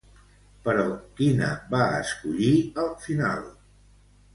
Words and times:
Però 0.67 0.85
quina 1.21 1.51
va 1.75 1.85
escollir 2.01 2.53
al 2.87 2.93
final? 3.09 3.51